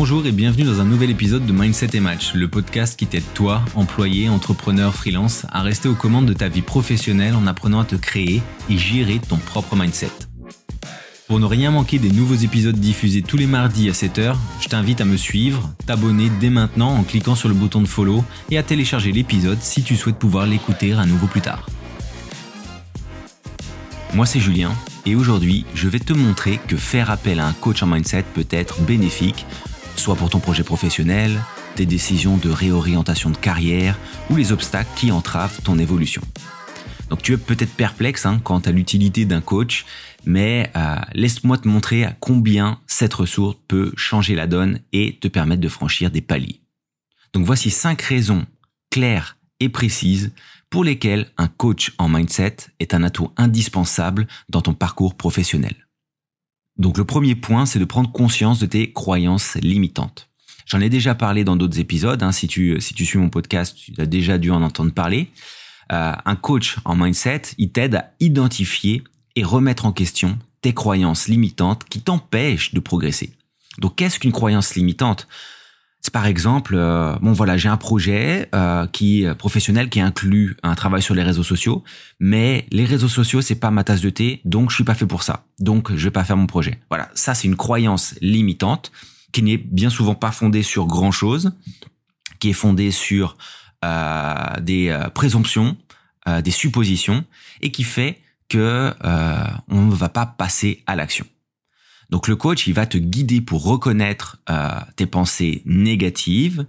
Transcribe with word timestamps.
Bonjour 0.00 0.24
et 0.26 0.30
bienvenue 0.30 0.62
dans 0.62 0.80
un 0.80 0.84
nouvel 0.84 1.10
épisode 1.10 1.44
de 1.44 1.52
Mindset 1.52 1.96
et 1.96 1.98
Match, 1.98 2.32
le 2.32 2.46
podcast 2.46 2.96
qui 2.96 3.08
t'aide 3.08 3.24
toi, 3.34 3.64
employé, 3.74 4.28
entrepreneur, 4.28 4.94
freelance, 4.94 5.44
à 5.50 5.62
rester 5.62 5.88
aux 5.88 5.96
commandes 5.96 6.26
de 6.26 6.34
ta 6.34 6.46
vie 6.46 6.62
professionnelle 6.62 7.34
en 7.34 7.48
apprenant 7.48 7.80
à 7.80 7.84
te 7.84 7.96
créer 7.96 8.40
et 8.70 8.78
gérer 8.78 9.18
ton 9.18 9.38
propre 9.38 9.74
mindset. 9.74 10.12
Pour 11.26 11.40
ne 11.40 11.46
rien 11.46 11.72
manquer 11.72 11.98
des 11.98 12.10
nouveaux 12.10 12.36
épisodes 12.36 12.78
diffusés 12.78 13.22
tous 13.22 13.36
les 13.36 13.48
mardis 13.48 13.88
à 13.88 13.92
7h, 13.92 14.36
je 14.60 14.68
t'invite 14.68 15.00
à 15.00 15.04
me 15.04 15.16
suivre, 15.16 15.68
t'abonner 15.84 16.30
dès 16.38 16.50
maintenant 16.50 16.94
en 16.94 17.02
cliquant 17.02 17.34
sur 17.34 17.48
le 17.48 17.56
bouton 17.56 17.82
de 17.82 17.88
follow 17.88 18.24
et 18.52 18.58
à 18.58 18.62
télécharger 18.62 19.10
l'épisode 19.10 19.58
si 19.60 19.82
tu 19.82 19.96
souhaites 19.96 20.20
pouvoir 20.20 20.46
l'écouter 20.46 20.92
à 20.92 21.06
nouveau 21.06 21.26
plus 21.26 21.40
tard. 21.40 21.66
Moi 24.14 24.26
c'est 24.26 24.38
Julien 24.38 24.70
et 25.06 25.16
aujourd'hui 25.16 25.66
je 25.74 25.88
vais 25.88 25.98
te 25.98 26.12
montrer 26.12 26.60
que 26.68 26.76
faire 26.76 27.10
appel 27.10 27.40
à 27.40 27.48
un 27.48 27.52
coach 27.52 27.82
en 27.82 27.88
mindset 27.88 28.24
peut 28.32 28.46
être 28.52 28.80
bénéfique 28.82 29.44
soit 29.98 30.16
pour 30.16 30.30
ton 30.30 30.40
projet 30.40 30.62
professionnel, 30.62 31.40
tes 31.74 31.86
décisions 31.86 32.36
de 32.36 32.50
réorientation 32.50 33.30
de 33.30 33.36
carrière 33.36 33.98
ou 34.30 34.36
les 34.36 34.52
obstacles 34.52 34.90
qui 34.96 35.10
entravent 35.10 35.60
ton 35.62 35.78
évolution. 35.78 36.22
Donc 37.10 37.22
tu 37.22 37.32
es 37.32 37.36
peut-être 37.36 37.74
perplexe 37.74 38.26
hein, 38.26 38.40
quant 38.42 38.58
à 38.58 38.70
l'utilité 38.70 39.24
d'un 39.24 39.40
coach, 39.40 39.86
mais 40.24 40.70
euh, 40.76 40.96
laisse-moi 41.14 41.58
te 41.58 41.66
montrer 41.66 42.04
à 42.04 42.12
combien 42.20 42.80
cette 42.86 43.14
ressource 43.14 43.56
peut 43.66 43.92
changer 43.96 44.34
la 44.34 44.46
donne 44.46 44.80
et 44.92 45.18
te 45.18 45.28
permettre 45.28 45.62
de 45.62 45.68
franchir 45.68 46.10
des 46.10 46.20
paliers. 46.20 46.60
Donc 47.32 47.44
voici 47.44 47.70
cinq 47.70 48.02
raisons 48.02 48.46
claires 48.90 49.36
et 49.60 49.68
précises 49.68 50.32
pour 50.70 50.84
lesquelles 50.84 51.26
un 51.38 51.48
coach 51.48 51.92
en 51.98 52.08
mindset 52.08 52.56
est 52.78 52.94
un 52.94 53.02
atout 53.02 53.30
indispensable 53.36 54.26
dans 54.48 54.60
ton 54.60 54.74
parcours 54.74 55.16
professionnel. 55.16 55.87
Donc 56.78 56.96
le 56.96 57.04
premier 57.04 57.34
point, 57.34 57.66
c'est 57.66 57.78
de 57.78 57.84
prendre 57.84 58.10
conscience 58.12 58.58
de 58.58 58.66
tes 58.66 58.92
croyances 58.92 59.56
limitantes. 59.56 60.28
J'en 60.66 60.80
ai 60.80 60.88
déjà 60.90 61.14
parlé 61.14 61.44
dans 61.44 61.56
d'autres 61.56 61.80
épisodes. 61.80 62.22
Hein. 62.22 62.32
si 62.32 62.46
tu 62.46 62.80
si 62.80 62.94
tu 62.94 63.06
suis 63.06 63.18
mon 63.18 63.30
podcast, 63.30 63.74
tu 63.76 63.92
as 63.98 64.06
déjà 64.06 64.38
dû 64.38 64.50
en 64.50 64.62
entendre 64.62 64.92
parler. 64.92 65.30
Euh, 65.92 66.12
un 66.24 66.36
coach 66.36 66.76
en 66.84 66.94
mindset, 66.94 67.42
il 67.56 67.72
t'aide 67.72 67.94
à 67.94 68.12
identifier 68.20 69.02
et 69.34 69.44
remettre 69.44 69.86
en 69.86 69.92
question 69.92 70.38
tes 70.60 70.74
croyances 70.74 71.28
limitantes 71.28 71.84
qui 71.84 72.00
t'empêchent 72.00 72.74
de 72.74 72.80
progresser. 72.80 73.32
Donc 73.78 73.96
qu'est-ce 73.96 74.18
qu'une 74.18 74.32
croyance 74.32 74.74
limitante? 74.74 75.26
Par 76.10 76.26
exemple, 76.26 76.74
euh, 76.76 77.16
bon 77.20 77.32
voilà, 77.32 77.56
j'ai 77.56 77.68
un 77.68 77.76
projet 77.76 78.48
euh, 78.54 78.86
qui 78.86 79.26
professionnel 79.38 79.88
qui 79.88 80.00
inclut 80.00 80.56
un 80.62 80.74
travail 80.74 81.02
sur 81.02 81.14
les 81.14 81.22
réseaux 81.22 81.42
sociaux, 81.42 81.84
mais 82.20 82.66
les 82.70 82.84
réseaux 82.84 83.08
sociaux 83.08 83.40
c'est 83.40 83.56
pas 83.56 83.70
ma 83.70 83.84
tasse 83.84 84.00
de 84.00 84.10
thé, 84.10 84.40
donc 84.44 84.70
je 84.70 84.76
suis 84.76 84.84
pas 84.84 84.94
fait 84.94 85.06
pour 85.06 85.22
ça. 85.22 85.44
Donc 85.58 85.94
je 85.94 86.04
vais 86.04 86.10
pas 86.10 86.24
faire 86.24 86.36
mon 86.36 86.46
projet. 86.46 86.78
Voilà, 86.88 87.08
ça 87.14 87.34
c'est 87.34 87.48
une 87.48 87.56
croyance 87.56 88.14
limitante 88.20 88.92
qui 89.32 89.42
n'est 89.42 89.56
bien 89.56 89.90
souvent 89.90 90.14
pas 90.14 90.30
fondée 90.30 90.62
sur 90.62 90.86
grand 90.86 91.12
chose, 91.12 91.52
qui 92.38 92.50
est 92.50 92.54
fondée 92.54 92.90
sur 92.90 93.36
euh, 93.84 94.60
des 94.60 94.96
présomptions, 95.14 95.76
des 96.42 96.50
suppositions, 96.50 97.24
et 97.62 97.70
qui 97.70 97.84
fait 97.84 98.20
que 98.48 98.92
on 99.68 99.82
ne 99.82 99.94
va 99.94 100.08
pas 100.08 100.26
passer 100.26 100.82
à 100.86 100.96
l'action. 100.96 101.26
Donc 102.10 102.28
le 102.28 102.36
coach, 102.36 102.66
il 102.66 102.74
va 102.74 102.86
te 102.86 102.98
guider 102.98 103.40
pour 103.40 103.64
reconnaître 103.64 104.38
euh, 104.48 104.70
tes 104.96 105.06
pensées 105.06 105.62
négatives, 105.66 106.66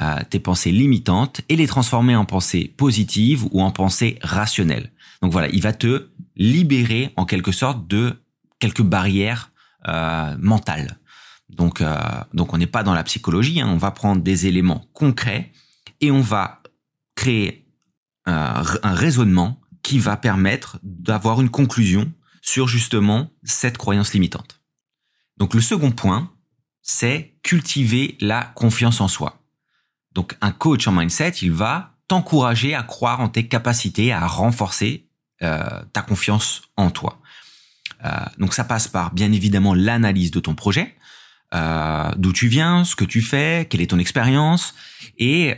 euh, 0.00 0.20
tes 0.30 0.40
pensées 0.40 0.70
limitantes 0.70 1.42
et 1.48 1.56
les 1.56 1.66
transformer 1.66 2.16
en 2.16 2.24
pensées 2.24 2.72
positives 2.76 3.44
ou 3.50 3.60
en 3.60 3.70
pensées 3.70 4.18
rationnelles. 4.22 4.90
Donc 5.22 5.32
voilà, 5.32 5.48
il 5.48 5.62
va 5.62 5.72
te 5.72 6.08
libérer 6.36 7.12
en 7.16 7.26
quelque 7.26 7.52
sorte 7.52 7.86
de 7.86 8.16
quelques 8.60 8.82
barrières 8.82 9.52
euh, 9.88 10.36
mentales. 10.38 10.98
Donc, 11.50 11.82
donc 12.34 12.52
on 12.52 12.58
n'est 12.58 12.66
pas 12.66 12.82
dans 12.82 12.92
la 12.92 13.02
psychologie, 13.04 13.62
hein. 13.62 13.68
on 13.70 13.78
va 13.78 13.90
prendre 13.90 14.20
des 14.20 14.46
éléments 14.46 14.84
concrets 14.92 15.50
et 16.02 16.10
on 16.10 16.20
va 16.20 16.62
créer 17.16 17.64
un 18.26 18.62
raisonnement 18.94 19.58
qui 19.82 19.98
va 19.98 20.18
permettre 20.18 20.78
d'avoir 20.82 21.40
une 21.40 21.48
conclusion 21.48 22.12
sur 22.42 22.68
justement 22.68 23.30
cette 23.44 23.78
croyance 23.78 24.12
limitante. 24.12 24.57
Donc 25.38 25.54
le 25.54 25.60
second 25.60 25.90
point, 25.90 26.30
c'est 26.82 27.34
cultiver 27.42 28.16
la 28.20 28.42
confiance 28.42 29.00
en 29.00 29.08
soi. 29.08 29.42
Donc 30.12 30.36
un 30.40 30.50
coach 30.50 30.86
en 30.88 30.92
mindset, 30.92 31.30
il 31.42 31.52
va 31.52 31.94
t'encourager 32.08 32.74
à 32.74 32.82
croire 32.82 33.20
en 33.20 33.28
tes 33.28 33.46
capacités, 33.46 34.12
à 34.12 34.26
renforcer 34.26 35.06
euh, 35.42 35.82
ta 35.92 36.02
confiance 36.02 36.62
en 36.76 36.90
toi. 36.90 37.20
Euh, 38.04 38.10
donc 38.38 38.54
ça 38.54 38.64
passe 38.64 38.88
par 38.88 39.12
bien 39.12 39.30
évidemment 39.32 39.74
l'analyse 39.74 40.30
de 40.30 40.40
ton 40.40 40.54
projet, 40.54 40.96
euh, 41.54 42.10
d'où 42.16 42.32
tu 42.32 42.48
viens, 42.48 42.84
ce 42.84 42.96
que 42.96 43.04
tu 43.04 43.22
fais, 43.22 43.66
quelle 43.68 43.80
est 43.80 43.90
ton 43.90 43.98
expérience, 43.98 44.74
et 45.18 45.54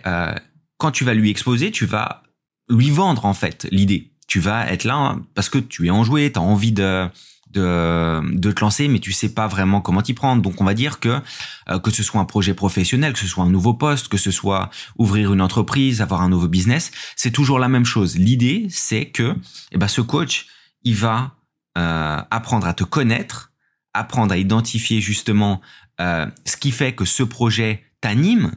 quand 0.78 0.90
tu 0.90 1.04
vas 1.04 1.14
lui 1.14 1.30
exposer, 1.30 1.70
tu 1.70 1.86
vas 1.86 2.22
lui 2.68 2.90
vendre 2.90 3.26
en 3.26 3.34
fait 3.34 3.66
l'idée. 3.70 4.12
Tu 4.26 4.40
vas 4.40 4.70
être 4.70 4.84
là 4.84 5.16
parce 5.34 5.48
que 5.48 5.58
tu 5.58 5.86
es 5.86 5.90
enjoué, 5.90 6.32
tu 6.32 6.38
as 6.38 6.42
envie 6.42 6.72
de 6.72 7.08
de, 7.52 8.20
de 8.36 8.52
te 8.52 8.60
lancer, 8.60 8.88
mais 8.88 9.00
tu 9.00 9.12
sais 9.12 9.34
pas 9.34 9.48
vraiment 9.48 9.80
comment 9.80 10.02
t'y 10.02 10.14
prendre. 10.14 10.42
Donc 10.42 10.60
on 10.60 10.64
va 10.64 10.74
dire 10.74 11.00
que 11.00 11.20
euh, 11.68 11.78
que 11.78 11.90
ce 11.90 12.02
soit 12.02 12.20
un 12.20 12.24
projet 12.24 12.54
professionnel, 12.54 13.12
que 13.12 13.18
ce 13.18 13.26
soit 13.26 13.44
un 13.44 13.50
nouveau 13.50 13.74
poste, 13.74 14.08
que 14.08 14.18
ce 14.18 14.30
soit 14.30 14.70
ouvrir 14.96 15.32
une 15.32 15.40
entreprise, 15.40 16.00
avoir 16.00 16.22
un 16.22 16.28
nouveau 16.28 16.48
business, 16.48 16.90
c'est 17.16 17.30
toujours 17.30 17.58
la 17.58 17.68
même 17.68 17.84
chose. 17.84 18.16
L'idée, 18.16 18.66
c'est 18.70 19.06
que 19.06 19.36
eh 19.72 19.78
ben, 19.78 19.88
ce 19.88 20.00
coach, 20.00 20.46
il 20.82 20.94
va 20.94 21.36
euh, 21.76 22.22
apprendre 22.30 22.66
à 22.66 22.74
te 22.74 22.84
connaître, 22.84 23.52
apprendre 23.94 24.32
à 24.32 24.36
identifier 24.36 25.00
justement 25.00 25.60
euh, 26.00 26.26
ce 26.44 26.56
qui 26.56 26.70
fait 26.70 26.94
que 26.94 27.04
ce 27.04 27.22
projet 27.22 27.84
t'anime, 28.00 28.52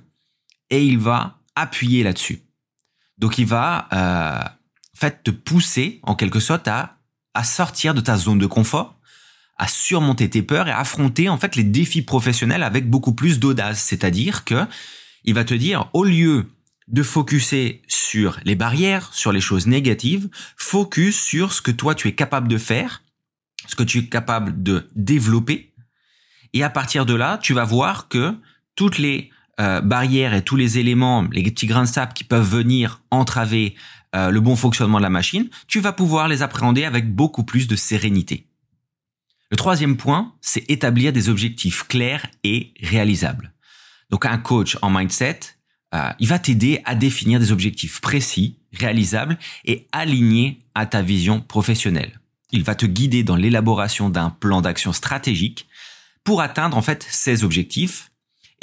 et 0.70 0.84
il 0.84 0.98
va 0.98 1.40
appuyer 1.56 2.04
là-dessus. 2.04 2.42
Donc 3.18 3.38
il 3.38 3.46
va 3.46 3.88
en 3.92 4.98
fait 4.98 5.24
te 5.24 5.32
pousser 5.32 6.00
en 6.04 6.16
quelque 6.16 6.40
sorte 6.40 6.68
à 6.68 6.98
à 7.34 7.44
sortir 7.44 7.94
de 7.94 8.02
ta 8.02 8.18
zone 8.18 8.40
de 8.40 8.46
confort, 8.46 8.96
à 9.58 9.68
surmonter 9.68 10.30
tes 10.30 10.42
peurs 10.42 10.68
et 10.68 10.72
à 10.72 10.80
affronter 10.80 11.30
en 11.30 11.38
fait 11.38 11.56
les 11.56 11.64
défis 11.64 12.02
professionnels 12.02 12.64
avec 12.64 12.90
beaucoup 12.90 13.14
plus 13.14 13.40
d'audace. 13.40 13.82
C'est-à-dire 13.82 14.44
que 14.44 14.66
il 15.24 15.34
va 15.34 15.44
te 15.44 15.54
dire 15.54 15.90
au 15.94 16.04
lieu 16.04 16.48
de 16.88 17.04
focuser 17.04 17.82
sur 17.88 18.40
les 18.44 18.56
barrières, 18.56 19.14
sur 19.14 19.32
les 19.32 19.40
choses 19.42 19.68
négatives, 19.68 20.30
focus 20.58 21.20
sur 21.20 21.54
ce 21.54 21.62
que 21.62 21.72
toi 21.72 21.96
tu 21.96 22.08
es 22.08 22.14
capable 22.14 22.48
de 22.48 22.58
faire, 22.58 23.04
ce 23.68 23.76
que 23.76 23.84
tu 23.84 24.00
es 24.00 24.06
capable 24.06 24.62
de 24.62 24.90
développer. 24.96 25.74
Et 26.54 26.64
à 26.64 26.70
partir 26.70 27.06
de 27.06 27.14
là, 27.14 27.40
tu 27.42 27.54
vas 27.54 27.64
voir 27.64 28.10
que 28.10 28.36
toutes 28.76 28.98
les 28.98 29.32
euh, 29.60 29.82
barrières 29.82 30.34
et 30.34 30.42
tous 30.42 30.56
les 30.56 30.78
éléments, 30.78 31.28
les 31.32 31.44
petits 31.44 31.68
grains 31.68 31.84
de 31.84 31.88
sable 31.88 32.14
qui 32.14 32.24
peuvent 32.24 32.48
venir 32.48 33.02
entraver 33.12 33.76
euh, 34.16 34.30
le 34.30 34.40
bon 34.40 34.56
fonctionnement 34.56 34.98
de 34.98 35.04
la 35.04 35.10
machine, 35.10 35.50
tu 35.68 35.80
vas 35.80 35.92
pouvoir 35.92 36.28
les 36.28 36.42
appréhender 36.42 36.86
avec 36.86 37.14
beaucoup 37.14 37.44
plus 37.44 37.68
de 37.68 37.76
sérénité. 37.76 38.48
Le 39.50 39.58
troisième 39.58 39.98
point, 39.98 40.34
c'est 40.42 40.70
établir 40.70 41.14
des 41.14 41.30
objectifs 41.30 41.88
clairs 41.88 42.28
et 42.44 42.74
réalisables. 42.82 43.54
Donc 44.10 44.26
un 44.26 44.38
coach 44.38 44.78
en 44.82 44.90
mindset, 44.90 45.40
euh, 45.94 46.10
il 46.20 46.28
va 46.28 46.40
t'aider 46.40 46.82
à 46.86 46.96
définir 46.96 47.40
des 47.40 47.52
objectifs 47.52 48.02
précis, 48.02 48.60
réalisables 48.72 49.38
et 49.66 49.88
alignés 49.92 50.60
à 50.76 50.86
ta 50.86 51.02
vision 51.02 51.42
professionnelle. 51.42 52.20
Il 52.52 52.64
va 52.64 52.76
te 52.76 52.86
guider 52.86 53.24
dans 53.24 53.36
l'élaboration 53.36 54.10
d'un 54.10 54.30
plan 54.30 54.62
d'action 54.62 54.94
stratégique 54.94 55.68
pour 56.24 56.42
atteindre 56.42 56.78
en 56.78 56.82
fait 56.82 57.06
ces 57.10 57.44
objectifs 57.44 58.12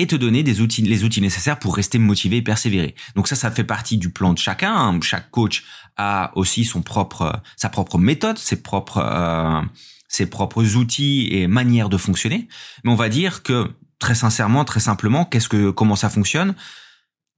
et 0.00 0.06
te 0.06 0.16
donner 0.16 0.42
des 0.42 0.62
outils, 0.62 0.80
les 0.80 1.04
outils 1.04 1.20
nécessaires 1.20 1.58
pour 1.58 1.76
rester 1.76 1.98
motivé 1.98 2.38
et 2.38 2.42
persévérer. 2.42 2.94
Donc 3.16 3.28
ça, 3.28 3.36
ça 3.36 3.50
fait 3.50 3.64
partie 3.64 3.98
du 3.98 4.08
plan 4.08 4.32
de 4.32 4.38
chacun. 4.38 4.74
Hein. 4.74 4.98
Chaque 5.02 5.30
coach 5.30 5.62
a 5.98 6.32
aussi 6.36 6.64
son 6.64 6.80
propre, 6.80 7.42
sa 7.56 7.68
propre 7.68 7.98
méthode, 7.98 8.38
ses 8.38 8.62
propres, 8.62 9.02
euh, 9.04 9.60
ses 10.08 10.24
propres 10.24 10.76
outils 10.76 11.28
et 11.30 11.46
manières 11.46 11.90
de 11.90 11.98
fonctionner. 11.98 12.48
Mais 12.82 12.90
on 12.90 12.94
va 12.94 13.10
dire 13.10 13.42
que 13.42 13.70
très 13.98 14.14
sincèrement, 14.14 14.64
très 14.64 14.80
simplement, 14.80 15.26
qu'est-ce 15.26 15.50
que, 15.50 15.70
comment 15.70 15.96
ça 15.96 16.08
fonctionne? 16.08 16.54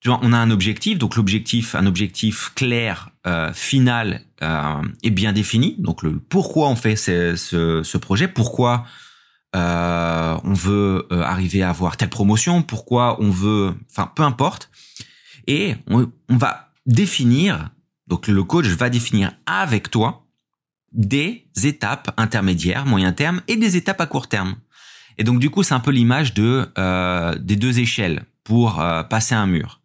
On 0.06 0.32
a 0.32 0.38
un 0.38 0.50
objectif, 0.50 0.98
donc 0.98 1.16
l'objectif, 1.16 1.74
un 1.74 1.86
objectif 1.86 2.52
clair, 2.54 3.10
euh, 3.26 3.52
final 3.52 4.22
euh, 4.42 4.82
et 5.02 5.10
bien 5.10 5.32
défini. 5.32 5.76
Donc 5.78 6.02
le 6.02 6.18
pourquoi 6.18 6.68
on 6.68 6.76
fait 6.76 6.96
ce, 6.96 7.34
ce, 7.34 7.82
ce 7.82 7.98
projet, 7.98 8.28
pourquoi 8.28 8.84
euh, 9.54 10.38
on 10.44 10.54
veut 10.54 11.06
euh, 11.12 11.22
arriver 11.22 11.62
à 11.62 11.70
avoir 11.70 11.96
telle 11.96 12.08
promotion, 12.08 12.62
pourquoi 12.62 13.20
on 13.20 13.30
veut, 13.30 13.74
enfin 13.90 14.10
peu 14.14 14.22
importe. 14.22 14.70
Et 15.46 15.74
on, 15.88 16.08
va 16.28 16.70
définir, 16.86 17.70
donc 18.06 18.28
le 18.28 18.44
coach 18.44 18.66
va 18.66 18.88
définir 18.88 19.32
avec 19.44 19.90
toi 19.90 20.26
des 20.92 21.46
étapes 21.64 22.14
intermédiaires, 22.16 22.86
moyen 22.86 23.12
terme 23.12 23.42
et 23.48 23.56
des 23.56 23.76
étapes 23.76 24.00
à 24.00 24.06
court 24.06 24.28
terme. 24.28 24.56
Et 25.18 25.24
donc 25.24 25.38
du 25.38 25.50
coup 25.50 25.62
c'est 25.62 25.74
un 25.74 25.80
peu 25.80 25.90
l'image 25.90 26.32
de 26.32 26.66
euh, 26.78 27.36
des 27.38 27.56
deux 27.56 27.78
échelles 27.78 28.24
pour 28.44 28.82
passer 29.08 29.34
un 29.34 29.46
mur. 29.46 29.80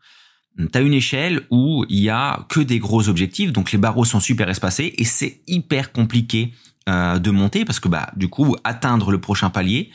Tu 0.58 0.68
as 0.74 0.82
une 0.82 0.94
échelle 0.94 1.44
où 1.52 1.86
il 1.90 2.00
y 2.00 2.10
a 2.10 2.46
que 2.50 2.60
des 2.60 2.80
gros 2.80 3.10
objectifs, 3.10 3.52
donc 3.52 3.72
les 3.72 3.78
barreaux 3.78 4.06
sont 4.06 4.20
super 4.20 4.50
espacés 4.50 4.94
et 4.98 5.04
c'est 5.04 5.42
hyper 5.46 5.92
compliqué 5.92 6.54
euh, 6.88 7.20
de 7.20 7.32
monter 7.32 7.66
parce 7.66 7.80
que 7.80 7.88
bah 7.88 8.10
du 8.16 8.30
coup 8.30 8.56
atteindre 8.64 9.12
le 9.12 9.20
prochain 9.20 9.50
palier 9.50 9.92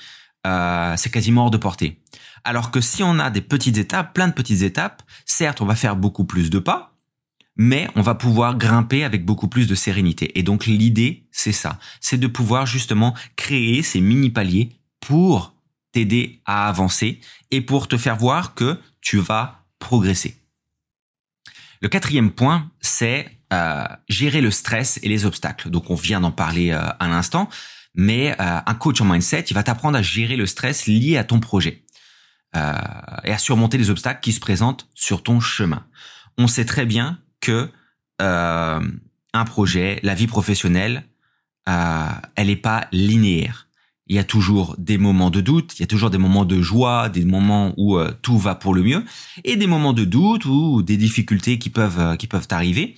euh, 0.47 0.95
c'est 0.97 1.11
quasiment 1.11 1.45
hors 1.45 1.51
de 1.51 1.57
portée. 1.57 2.01
Alors 2.45 2.71
que 2.71 2.81
si 2.81 3.03
on 3.03 3.19
a 3.19 3.31
des 3.31 3.41
petites 3.41 3.79
étapes, 3.79 4.13
plein 4.15 4.27
de 4.27 4.33
petites 4.33 4.63
étapes, 4.63 5.03
certes, 5.25 5.61
on 5.61 5.67
va 5.67 5.77
faire 5.77 5.95
beaucoup 5.95 6.25
plus 6.25 6.51
de 6.51 6.59
pas, 6.59 6.97
mais 7.57 7.89
on 7.95 8.03
va 8.03 8.17
pouvoir 8.17 8.57
grimper 8.57 9.05
avec 9.05 9.25
beaucoup 9.25 9.47
plus 9.47 9.69
de 9.69 9.77
sérénité. 9.77 10.37
Et 10.39 10.43
donc 10.43 10.67
l'idée, 10.67 11.29
c'est 11.31 11.53
ça, 11.53 11.79
c'est 12.01 12.19
de 12.19 12.27
pouvoir 12.27 12.67
justement 12.67 13.15
créer 13.37 13.83
ces 13.83 14.01
mini 14.01 14.31
paliers 14.31 14.71
pour 15.01 15.55
t'aider 15.93 16.41
à 16.45 16.69
avancer 16.69 17.21
et 17.51 17.61
pour 17.61 17.87
te 17.87 17.97
faire 17.97 18.17
voir 18.17 18.55
que 18.55 18.79
tu 19.01 19.19
vas 19.19 19.65
progresser. 19.79 20.37
Le 21.81 21.89
quatrième 21.89 22.31
point, 22.31 22.71
c'est 22.81 23.29
euh, 23.53 23.85
gérer 24.09 24.41
le 24.41 24.51
stress 24.51 24.99
et 25.03 25.09
les 25.09 25.27
obstacles. 25.27 25.71
Donc 25.71 25.91
on 25.91 25.95
vient 25.95 26.21
d'en 26.21 26.33
parler 26.33 26.71
euh, 26.71 26.81
à 26.99 27.09
l'instant, 27.09 27.49
mais 27.95 28.33
euh, 28.33 28.61
un 28.65 28.75
coach 28.75 29.01
en 29.01 29.05
mindset, 29.05 29.45
il 29.51 29.55
va 29.55 29.63
t'apprendre 29.63 29.99
à 29.99 30.03
gérer 30.03 30.37
le 30.37 30.47
stress 30.47 30.87
lié 30.87 31.17
à 31.17 31.25
ton 31.25 31.41
projet 31.41 31.85
et 32.55 33.33
à 33.33 33.39
surmonter 33.39 33.79
les 33.79 33.89
obstacles 33.89 34.21
qui 34.21 34.31
se 34.31 34.39
présentent 34.39 34.87
sur 34.95 35.23
ton 35.23 35.41
chemin. 35.41 35.87
On 36.37 36.47
sait 36.47 36.67
très 36.67 36.85
bien 36.85 37.19
que 37.41 37.71
un 38.19 39.45
projet, 39.47 40.01
la 40.03 40.15
vie 40.15 40.27
professionnelle, 40.27 41.05
elle 41.65 42.49
n'est 42.49 42.57
pas 42.57 42.89
linéaire 42.93 43.69
il 44.13 44.17
y 44.17 44.19
a 44.19 44.25
toujours 44.25 44.75
des 44.79 44.99
moments 44.99 45.31
de 45.31 45.41
doute, 45.41 45.73
il 45.79 45.81
y 45.81 45.85
a 45.85 45.87
toujours 45.87 46.11
des 46.11 46.19
moments 46.19 46.45
de 46.45 46.61
joie, 46.61 47.09
des 47.09 47.25
moments 47.25 47.73
où 47.79 47.97
euh, 47.97 48.13
tout 48.21 48.37
va 48.37 48.55
pour 48.55 48.75
le 48.75 48.83
mieux, 48.83 49.05
et 49.43 49.57
des 49.57 49.67
moments 49.67 49.95
de 49.95 50.05
doute 50.05 50.45
ou 50.45 50.83
des 50.83 50.99
difficultés 50.99 51.59
qui 51.59 51.71
peuvent 51.71 51.99
euh, 51.99 52.17
qui 52.17 52.27
peuvent 52.27 52.49
arriver. 52.51 52.97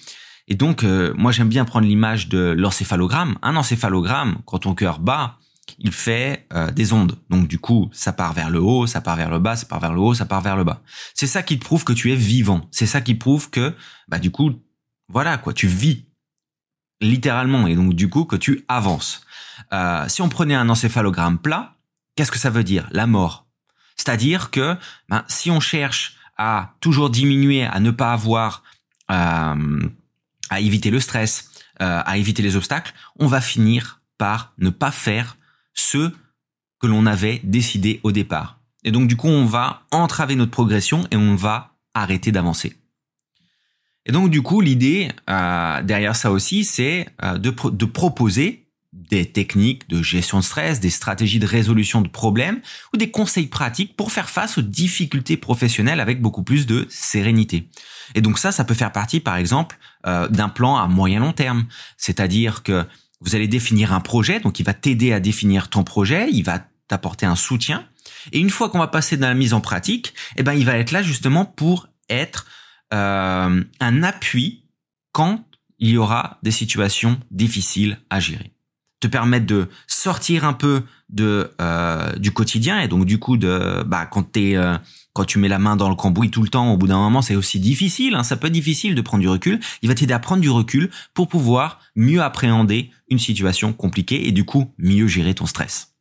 Et 0.49 0.55
donc, 0.55 0.85
euh, 0.85 1.15
moi, 1.17 1.33
j'aime 1.33 1.49
bien 1.49 1.65
prendre 1.65 1.87
l'image 1.87 2.29
de 2.29 2.55
l'encéphalogramme. 2.57 3.37
Un 3.43 3.57
encéphalogramme, 3.57 4.37
quand 4.45 4.61
ton 4.61 4.75
cœur 4.75 4.99
bat, 4.99 5.39
il 5.79 5.93
fait 5.93 6.47
des 6.75 6.93
ondes. 6.93 7.19
Donc, 7.31 7.49
du 7.49 7.59
coup, 7.59 7.89
ça 7.93 8.13
part 8.13 8.35
vers 8.35 8.51
le 8.51 8.61
haut, 8.61 8.87
ça 8.87 9.01
part 9.01 9.17
vers 9.17 9.31
le 9.31 9.39
bas, 9.39 9.57
ça 9.57 9.67
part 9.67 9.81
vers 9.81 9.95
le 9.95 10.01
haut, 10.01 10.15
ça 10.15 10.27
part 10.27 10.43
vers 10.43 10.57
le 10.57 10.63
bas. 10.63 10.83
C'est 11.15 11.27
ça 11.27 11.43
qui 11.43 11.59
te 11.59 11.65
prouve 11.65 11.85
que 11.85 11.95
tu 11.95 12.13
es 12.13 12.17
vivant. 12.17 12.69
C'est 12.71 12.87
ça 12.87 13.01
qui 13.01 13.15
prouve 13.15 13.49
que, 13.49 13.75
bah, 14.07 14.19
du 14.19 14.31
coup, 14.31 14.53
voilà 15.09 15.39
quoi, 15.39 15.55
tu 15.55 15.67
vis 15.67 16.05
littéralement, 17.01 17.67
et 17.67 17.75
donc 17.75 17.95
du 17.95 18.09
coup 18.09 18.25
que 18.25 18.37
tu 18.37 18.65
avances. 18.69 19.23
Euh, 19.73 20.05
si 20.09 20.23
on 20.23 20.29
prenait 20.29 20.55
un 20.55 20.69
encéphalogramme 20.69 21.39
plat, 21.39 21.75
qu'est-ce 22.17 22.33
que 22.33 22.39
ça 22.39 22.51
veut 22.51 22.65
dire? 22.65 22.89
La 22.91 23.07
mort. 23.07 23.47
C'est-à-dire 23.97 24.51
que 24.51 24.77
ben, 25.09 25.25
si 25.29 25.51
on 25.51 25.61
cherche 25.61 26.17
à 26.37 26.75
toujours 26.81 27.11
diminuer, 27.11 27.65
à 27.65 27.81
ne 27.81 27.91
pas 27.91 28.13
avoir, 28.13 28.63
euh, 29.11 29.89
à 30.51 30.61
éviter 30.61 30.91
le 30.91 31.01
stress, 31.01 31.51
euh, 31.81 32.03
à 32.05 32.19
éviter 32.19 32.43
les 32.43 32.57
obstacles, 32.57 32.93
on 33.19 33.27
va 33.27 33.41
finir 33.41 34.01
par 34.19 34.53
ne 34.59 34.71
pas 34.71 34.91
faire 34.91 35.37
ce 35.75 36.13
que 36.81 36.87
l'on 36.87 37.07
avait 37.07 37.41
décidé 37.45 38.01
au 38.03 38.13
départ. 38.13 38.61
Et 38.85 38.91
donc 38.91 39.09
du 39.09 39.17
coup, 39.17 39.29
on 39.29 39.47
va 39.47 39.83
entraver 39.91 40.37
notre 40.37 40.51
progression 40.51 41.07
et 41.11 41.17
on 41.17 41.35
va 41.35 41.75
arrêter 41.95 42.33
d'avancer. 42.33 42.77
Et 44.07 44.13
donc 44.13 44.31
du 44.31 44.43
coup, 44.43 44.61
l'idée 44.61 45.11
derrière 45.27 46.15
ça 46.15 46.31
aussi, 46.31 46.65
c'est 46.65 47.09
de, 47.23 47.71
de 47.71 47.85
proposer 47.87 48.65
des 48.95 49.27
techniques 49.27 49.89
de 49.89 50.03
gestion 50.03 50.39
de 50.39 50.45
stress, 50.45 50.81
des 50.81 50.91
stratégies 50.91 51.39
de 51.39 51.47
résolution 51.47 52.01
de 52.01 52.09
problèmes 52.09 52.61
ou 52.93 52.97
des 52.97 53.11
conseils 53.11 53.47
pratiques 53.47 53.97
pour 53.97 54.13
faire 54.13 54.31
face 54.31 54.59
aux 54.59 54.63
difficultés 54.63 55.37
professionnelles 55.37 56.01
avec 56.01 56.21
beaucoup 56.21 56.43
plus 56.43 56.67
de 56.67 56.87
sérénité. 56.89 57.69
Et 58.15 58.21
donc 58.21 58.39
ça, 58.39 58.53
ça 58.53 58.65
peut 58.65 58.75
faire 58.75 58.93
partie, 58.93 59.21
par 59.21 59.37
exemple, 59.37 59.79
euh, 60.07 60.29
d'un 60.29 60.49
plan 60.49 60.77
à 60.77 60.87
moyen 60.87 61.21
long 61.21 61.33
terme. 61.33 61.67
C'est-à-dire 61.97 62.63
que 62.63 62.85
vous 63.21 63.35
allez 63.35 63.49
définir 63.49 63.93
un 63.93 64.01
projet, 64.01 64.41
donc 64.41 64.61
il 64.61 64.65
va 64.65 64.75
t'aider 64.75 65.13
à 65.13 65.21
définir 65.21 65.71
ton 65.71 65.85
projet, 65.85 66.29
il 66.31 66.43
va 66.43 66.61
t'apporter 66.89 67.27
un 67.27 67.37
soutien. 67.37 67.87
Et 68.33 68.39
une 68.39 68.51
fois 68.51 68.69
qu'on 68.69 68.79
va 68.79 68.89
passer 68.89 69.17
dans 69.17 69.29
la 69.29 69.35
mise 69.35 69.55
en 69.55 69.61
pratique, 69.61 70.15
eh 70.37 70.43
ben 70.43 70.53
il 70.53 70.65
va 70.65 70.77
être 70.77 70.91
là 70.91 71.03
justement 71.03 71.45
pour 71.45 71.89
être 72.09 72.47
euh, 72.93 73.65
un 73.81 74.03
appui 74.03 74.65
quand 75.13 75.45
il 75.79 75.91
y 75.91 75.97
aura 75.97 76.39
des 76.43 76.51
situations 76.51 77.19
difficiles 77.31 77.99
à 78.11 78.21
gérer 78.21 78.54
te 79.05 79.09
permettre 79.09 79.45
de 79.45 79.69
sortir 79.87 80.47
un 80.47 80.55
peu 80.55 80.83
de 81.11 81.53
euh, 81.61 82.17
du 82.17 82.33
quotidien 82.33 82.81
et 82.81 82.89
donc 82.89 83.05
du 83.05 83.19
coup 83.19 83.37
de 83.37 83.83
bah 83.87 84.07
quand 84.07 84.23
t'es 84.33 84.57
euh, 84.57 84.79
quand 85.13 85.27
tu 85.27 85.39
mets 85.39 85.49
la 85.49 85.59
main 85.59 85.77
dans 85.77 85.91
le 85.91 85.95
cambouis 85.95 86.31
tout 86.31 86.43
le 86.43 86.49
temps 86.49 86.73
au 86.73 86.79
bout 86.79 86.87
d'un 86.87 86.97
moment 86.97 87.21
c'est 87.21 87.37
aussi 87.37 87.61
difficile 87.61 88.15
hein, 88.15 88.25
ça 88.25 88.39
peut 88.39 88.47
être 88.47 88.55
difficile 88.55 88.95
de 88.95 89.03
prendre 89.03 89.21
du 89.21 89.29
recul. 89.29 89.61
Il 89.83 89.91
va 89.91 89.95
t'aider 89.95 90.15
à 90.15 90.19
prendre 90.19 90.41
du 90.41 90.49
recul 90.49 90.91
pour 91.13 91.29
pouvoir 91.29 91.81
mieux 91.95 92.23
appréhender 92.23 92.91
une 93.11 93.19
situation 93.19 93.75
compliquée 93.75 94.27
et 94.27 94.33
du 94.33 94.47
coup 94.47 94.73
mieux 94.79 95.07
gérer 95.07 95.35
ton 95.35 95.45
stress. 95.45 95.95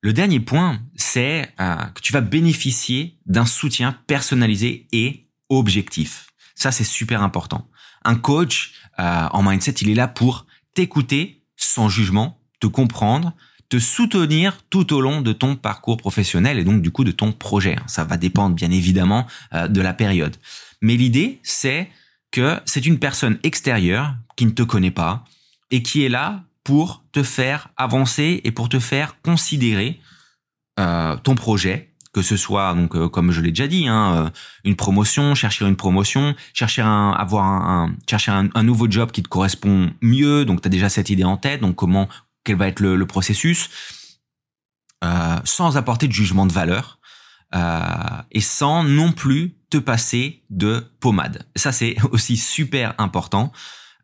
Le 0.00 0.12
dernier 0.12 0.40
point 0.40 0.80
c'est 0.96 1.52
euh, 1.60 1.76
que 1.94 2.00
tu 2.00 2.12
vas 2.12 2.20
bénéficier 2.20 3.20
d'un 3.26 3.46
soutien 3.46 3.96
personnalisé 4.08 4.88
et 4.90 5.28
objectif. 5.50 6.30
Ça 6.56 6.72
c'est 6.72 6.82
super 6.82 7.22
important. 7.22 7.68
Un 8.04 8.16
coach 8.16 8.72
en 8.98 9.42
mindset 9.42 9.76
il 9.82 9.90
est 9.90 9.94
là 9.94 10.08
pour 10.08 10.46
t'écouter 10.74 11.43
sans 11.64 11.88
jugement, 11.88 12.38
te 12.60 12.66
comprendre, 12.66 13.32
te 13.68 13.78
soutenir 13.78 14.58
tout 14.70 14.92
au 14.92 15.00
long 15.00 15.20
de 15.20 15.32
ton 15.32 15.56
parcours 15.56 15.96
professionnel 15.96 16.58
et 16.58 16.64
donc 16.64 16.82
du 16.82 16.90
coup 16.90 17.04
de 17.04 17.10
ton 17.10 17.32
projet. 17.32 17.76
Ça 17.86 18.04
va 18.04 18.16
dépendre 18.16 18.54
bien 18.54 18.70
évidemment 18.70 19.26
euh, 19.52 19.68
de 19.68 19.80
la 19.80 19.94
période. 19.94 20.36
Mais 20.80 20.96
l'idée, 20.96 21.40
c'est 21.42 21.90
que 22.30 22.60
c'est 22.64 22.86
une 22.86 22.98
personne 22.98 23.38
extérieure 23.42 24.14
qui 24.36 24.46
ne 24.46 24.50
te 24.50 24.62
connaît 24.62 24.90
pas 24.90 25.24
et 25.70 25.82
qui 25.82 26.04
est 26.04 26.08
là 26.08 26.44
pour 26.62 27.04
te 27.12 27.22
faire 27.22 27.68
avancer 27.76 28.40
et 28.44 28.50
pour 28.50 28.68
te 28.68 28.78
faire 28.78 29.20
considérer 29.22 30.00
euh, 30.80 31.16
ton 31.16 31.34
projet 31.34 31.93
que 32.14 32.22
ce 32.22 32.36
soit 32.36 32.74
donc 32.74 32.96
euh, 32.96 33.08
comme 33.08 33.32
je 33.32 33.40
l'ai 33.40 33.50
déjà 33.50 33.66
dit, 33.66 33.88
hein, 33.88 34.14
euh, 34.14 34.30
une 34.64 34.76
promotion, 34.76 35.34
chercher 35.34 35.66
une 35.66 35.76
promotion, 35.76 36.34
chercher 36.54 36.82
un, 36.82 37.10
avoir 37.10 37.44
un, 37.44 37.94
chercher 38.08 38.30
un, 38.32 38.62
nouveau 38.62 38.90
job 38.90 39.10
qui 39.10 39.22
te 39.22 39.28
correspond 39.28 39.92
mieux. 40.00 40.44
Donc 40.44 40.62
tu 40.62 40.68
as 40.68 40.70
déjà 40.70 40.88
cette 40.88 41.10
idée 41.10 41.24
en 41.24 41.36
tête. 41.36 41.60
Donc 41.60 41.74
comment 41.74 42.08
quel 42.44 42.56
va 42.56 42.68
être 42.68 42.80
le, 42.80 43.06
processus 43.06 43.68
euh, 45.02 45.36
sans 45.44 45.76
apporter 45.76 46.08
de 46.08 46.12
jugement 46.12 46.46
de 46.46 46.52
valeur 46.52 46.98
et 48.32 48.40
sans 48.40 48.82
non 48.82 49.12
plus 49.12 49.54
te 49.70 49.76
passer 49.76 50.42
de 50.50 50.84
pommade. 50.98 51.46
ça 51.54 51.70
c'est 51.70 51.94
aussi 52.10 52.36
super 52.36 52.94
important. 52.98 53.52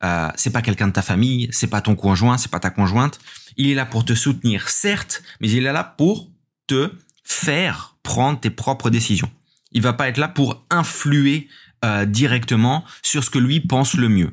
Euh, 0.03 0.29
c'est 0.35 0.51
pas 0.51 0.63
quelqu'un 0.63 0.89
de 0.89 0.93
ta 0.93 1.03
famille, 1.03 1.49
c'est 1.53 1.67
pas 1.67 1.81
ton 1.81 1.95
conjoint, 1.95 2.39
c'est 2.39 2.51
pas 2.51 2.61
ta 2.61 2.71
conjointe. 2.71 3.19
Il 3.57 3.69
est 3.69 3.75
là 3.75 3.85
pour 3.85 4.05
te 4.05 4.15
soutenir, 4.15 4.69
certes, 4.69 5.23
mais 5.41 5.51
il 5.51 5.67
est 5.67 5.73
là 5.73 5.85
pour 5.85 6.31
te 6.67 6.93
faire 7.31 7.97
prendre 8.03 8.41
tes 8.41 8.51
propres 8.51 8.91
décisions. 8.91 9.31
Il 9.71 9.83
va 9.83 9.93
pas 9.93 10.09
être 10.09 10.19
là 10.19 10.27
pour 10.27 10.67
influer 10.69 11.49
euh, 11.85 12.05
directement 12.05 12.85
sur 13.03 13.23
ce 13.23 13.31
que 13.31 13.39
lui 13.39 13.61
pense 13.61 13.95
le 13.95 14.09
mieux. 14.09 14.33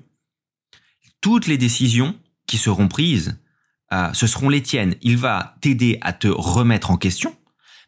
Toutes 1.22 1.46
les 1.46 1.60
décisions 1.60 2.16
qui 2.48 2.58
seront 2.58 2.88
prises, 2.88 3.40
euh, 3.94 4.12
ce 4.14 4.26
seront 4.26 4.50
les 4.50 4.64
tiennes. 4.64 4.96
Il 5.02 5.16
va 5.18 5.58
t'aider 5.62 6.00
à 6.02 6.12
te 6.12 6.28
remettre 6.28 6.90
en 6.90 6.98
question, 6.98 7.36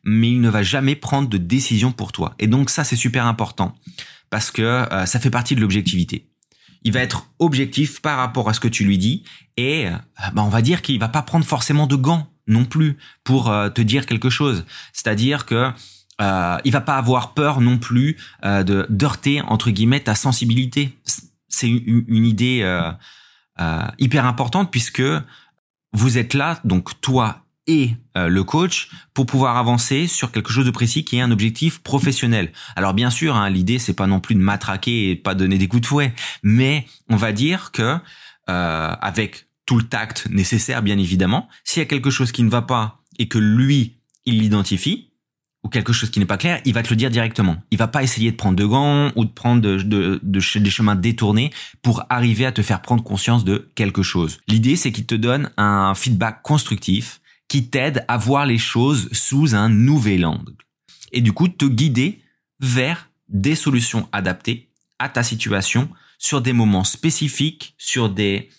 mais 0.03 0.29
il 0.29 0.41
ne 0.41 0.49
va 0.49 0.61
jamais 0.61 0.95
prendre 0.95 1.27
de 1.27 1.37
décision 1.37 1.91
pour 1.91 2.11
toi. 2.11 2.35
Et 2.37 2.45
donc 2.45 2.69
ça, 2.69 2.83
c'est 2.83 2.95
super 2.95 3.25
important 3.25 3.75
parce 4.29 4.51
que 4.51 4.61
euh, 4.61 5.07
ça 5.07 5.19
fait 5.19 5.31
partie 5.31 5.55
de 5.55 5.61
l'objectivité. 5.61 6.29
Il 6.83 6.93
va 6.93 7.01
être 7.01 7.31
objectif 7.39 7.99
par 8.01 8.17
rapport 8.17 8.47
à 8.47 8.53
ce 8.53 8.59
que 8.59 8.67
tu 8.67 8.85
lui 8.85 8.99
dis 8.99 9.23
et 9.57 9.87
bah, 10.33 10.43
on 10.43 10.49
va 10.49 10.61
dire 10.61 10.81
qu'il 10.81 10.97
va 10.97 11.09
pas 11.09 11.23
prendre 11.23 11.43
forcément 11.43 11.87
de 11.87 11.97
gants 11.97 12.28
non 12.49 12.65
plus 12.65 12.97
pour 13.23 13.49
euh, 13.49 13.69
te 13.69 13.81
dire 13.81 14.05
quelque 14.05 14.29
chose. 14.29 14.65
C'est-à-dire 14.91 15.45
que 15.45 15.71
euh, 16.21 16.57
il 16.65 16.71
va 16.71 16.81
pas 16.81 16.97
avoir 16.97 17.33
peur 17.33 17.61
non 17.61 17.77
plus 17.77 18.17
euh, 18.43 18.63
de 18.63 18.85
d'heurter 18.89 19.41
entre 19.41 19.71
guillemets 19.71 20.01
ta 20.01 20.15
sensibilité. 20.15 20.97
C'est 21.47 21.69
une, 21.69 22.25
idée 22.25 22.61
euh, 22.63 23.81
hyper 23.97 24.25
importante 24.25 24.71
puisque 24.71 25.03
vous 25.93 26.17
êtes 26.17 26.33
là, 26.33 26.59
donc 26.63 27.01
toi 27.01 27.45
et 27.67 27.95
le 28.15 28.43
coach, 28.43 28.89
pour 29.13 29.27
pouvoir 29.27 29.55
avancer 29.57 30.07
sur 30.07 30.31
quelque 30.31 30.51
chose 30.51 30.65
de 30.65 30.71
précis 30.71 31.05
qui 31.05 31.17
est 31.17 31.21
un 31.21 31.29
objectif 31.29 31.79
professionnel. 31.79 32.51
Alors 32.75 32.93
bien 32.93 33.11
sûr, 33.11 33.35
hein, 33.35 33.49
l'idée 33.49 33.77
c'est 33.77 33.93
pas 33.93 34.07
non 34.07 34.19
plus 34.19 34.33
de 34.33 34.39
matraquer 34.39 35.11
et 35.11 35.15
pas 35.15 35.35
donner 35.35 35.57
des 35.57 35.67
coups 35.67 35.83
de 35.83 35.87
fouet, 35.87 36.13
mais 36.41 36.87
on 37.09 37.15
va 37.15 37.31
dire 37.31 37.71
que 37.71 37.97
avec 38.47 39.48
tout 39.69 39.77
le 39.77 39.83
tact 39.83 40.25
nécessaire, 40.31 40.81
bien 40.81 40.97
évidemment. 40.97 41.47
S'il 41.63 41.79
y 41.79 41.83
a 41.83 41.85
quelque 41.85 42.09
chose 42.09 42.31
qui 42.31 42.41
ne 42.41 42.49
va 42.49 42.63
pas 42.63 43.03
et 43.19 43.27
que 43.27 43.37
lui, 43.37 43.97
il 44.25 44.39
l'identifie, 44.39 45.11
ou 45.63 45.69
quelque 45.69 45.93
chose 45.93 46.09
qui 46.09 46.17
n'est 46.17 46.25
pas 46.25 46.37
clair, 46.37 46.59
il 46.65 46.73
va 46.73 46.81
te 46.81 46.89
le 46.89 46.95
dire 46.95 47.11
directement. 47.11 47.57
Il 47.69 47.77
va 47.77 47.87
pas 47.87 48.01
essayer 48.01 48.31
de 48.31 48.35
prendre 48.35 48.55
de 48.55 48.65
gants 48.65 49.11
ou 49.15 49.25
de 49.25 49.29
prendre 49.29 49.61
de, 49.61 50.19
des 50.23 50.69
chemins 50.71 50.95
détournés 50.95 51.51
pour 51.83 52.03
arriver 52.09 52.47
à 52.47 52.51
te 52.51 52.63
faire 52.63 52.81
prendre 52.81 53.03
conscience 53.03 53.45
de 53.45 53.69
quelque 53.75 54.01
chose. 54.01 54.39
L'idée, 54.47 54.75
c'est 54.75 54.91
qu'il 54.91 55.05
te 55.05 55.13
donne 55.13 55.51
un 55.55 55.93
feedback 55.93 56.41
constructif 56.41 57.21
qui 57.47 57.67
t'aide 57.67 58.03
à 58.07 58.17
voir 58.17 58.47
les 58.47 58.57
choses 58.57 59.07
sous 59.11 59.53
un 59.53 59.69
nouvel 59.69 60.25
angle. 60.25 60.55
Et 61.11 61.21
du 61.21 61.31
coup, 61.31 61.47
te 61.47 61.65
guider 61.65 62.23
vers 62.59 63.07
des 63.27 63.53
solutions 63.53 64.09
adaptées 64.13 64.71
à 64.97 65.09
ta 65.09 65.21
situation 65.21 65.89
sur 66.17 66.41
des 66.41 66.53
moments 66.53 66.83
spécifiques, 66.83 67.75
sur 67.77 68.09
des 68.09 68.49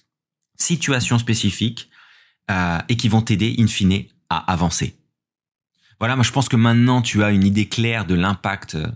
situations 0.61 1.19
spécifiques 1.19 1.91
euh, 2.51 2.79
et 2.89 2.97
qui 2.97 3.09
vont 3.09 3.23
t'aider 3.23 3.57
in 3.59 3.67
fine 3.67 4.05
à 4.29 4.53
avancer. 4.53 4.97
Voilà, 6.01 6.17
moi 6.17 6.25
je 6.25 6.33
pense 6.33 6.49
que 6.49 6.57
maintenant 6.57 7.03
tu 7.03 7.23
as 7.23 7.31
une 7.31 7.45
idée 7.45 7.69
claire 7.69 8.07
de 8.07 8.15
l'impact 8.15 8.75
euh, 8.75 8.89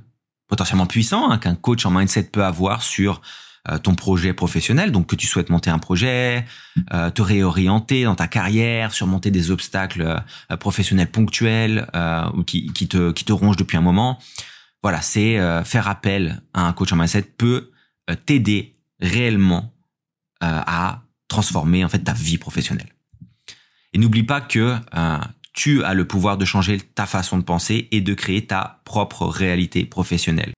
potentiellement 0.49 0.87
puissant 0.87 1.30
hein, 1.30 1.38
qu'un 1.38 1.54
coach 1.54 1.85
en 1.85 1.90
mindset 1.90 2.25
peut 2.25 2.44
avoir 2.44 2.83
sur 2.83 3.21
euh, 3.68 3.78
ton 3.78 3.94
projet 3.94 4.33
professionnel, 4.33 4.90
donc 4.90 5.06
que 5.09 5.16
tu 5.16 5.26
souhaites 5.26 5.50
monter 5.50 5.68
un 5.68 5.78
projet, 5.78 6.47
euh, 6.92 7.11
te 7.11 7.21
réorienter 7.21 8.04
dans 8.04 8.14
ta 8.14 8.26
carrière, 8.26 8.94
surmonter 8.94 9.30
des 9.30 9.50
obstacles 9.50 10.23
professionnels 10.61 11.11
ponctuels 11.11 11.87
ou 12.35 12.42
qui, 12.42 12.73
qui, 12.73 12.88
te, 12.88 13.12
qui 13.12 13.25
te 13.25 13.33
rongent 13.33 13.56
depuis 13.56 13.76
un 13.76 13.83
moment. 13.83 14.18
Voilà, 14.83 15.00
c'est 15.00 15.38
faire 15.64 15.88
appel 15.88 16.42
à 16.52 16.66
un 16.66 16.73
coach 16.75 16.92
en 16.92 16.97
mindset 16.97 17.23
peut 17.23 17.71
t'aider 18.26 18.76
réellement 19.00 19.73
à 20.40 21.00
transformer 21.35 21.85
en 21.85 21.88
fait 21.88 21.99
ta 21.99 22.12
vie 22.12 22.38
professionnelle. 22.38 22.91
Et 23.93 23.99
n'oublie 23.99 24.23
pas 24.23 24.41
que 24.41 24.76
tu 25.53 25.83
as 25.83 25.95
le 25.95 26.07
pouvoir 26.07 26.38
de 26.38 26.45
changer 26.45 26.79
ta 26.79 27.07
façon 27.07 27.38
de 27.38 27.43
penser 27.43 27.88
et 27.91 28.00
de 28.00 28.14
créer 28.14 28.47
ta 28.47 28.81
propre 28.85 29.26
réalité 29.26 29.85
professionnelle. 29.85 30.53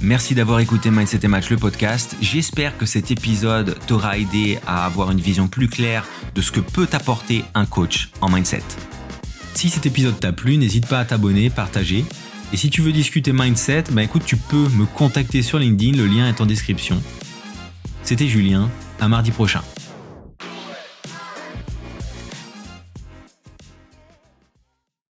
Merci 0.00 0.36
d'avoir 0.36 0.60
écouté 0.60 0.92
Mindset 0.92 1.20
et 1.24 1.28
Match, 1.28 1.50
le 1.50 1.56
podcast. 1.56 2.16
J'espère 2.20 2.78
que 2.78 2.86
cet 2.86 3.10
épisode 3.10 3.76
t'aura 3.88 4.18
aidé 4.18 4.60
à 4.68 4.84
avoir 4.84 5.10
une 5.10 5.20
vision 5.20 5.48
plus 5.48 5.68
claire 5.68 6.06
de 6.36 6.42
ce 6.42 6.52
que 6.52 6.60
peut 6.60 6.86
t'apporter 6.86 7.42
un 7.54 7.66
coach 7.66 8.10
en 8.20 8.28
mindset. 8.28 8.62
Si 9.54 9.68
cet 9.68 9.84
épisode 9.86 10.20
t'a 10.20 10.32
plu, 10.32 10.58
n'hésite 10.58 10.86
pas 10.86 11.00
à 11.00 11.04
t'abonner, 11.04 11.50
partager. 11.50 12.04
Et 12.52 12.56
si 12.56 12.70
tu 12.70 12.82
veux 12.82 12.92
discuter 12.92 13.32
mindset, 13.32 13.84
bah 13.90 14.04
écoute, 14.04 14.22
tu 14.24 14.36
peux 14.36 14.68
me 14.68 14.86
contacter 14.86 15.42
sur 15.42 15.58
LinkedIn, 15.58 15.96
le 15.96 16.06
lien 16.06 16.28
est 16.28 16.40
en 16.40 16.46
description. 16.46 17.02
C'était 18.04 18.28
Julien, 18.28 18.68
à 19.00 19.08
mardi 19.08 19.30
prochain. 19.30 19.62